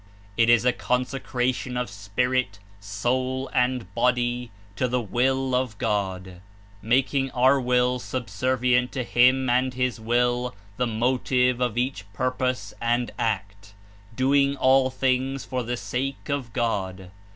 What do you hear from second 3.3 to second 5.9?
and body to the Will of